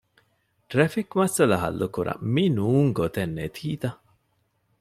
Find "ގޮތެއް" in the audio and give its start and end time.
2.97-3.33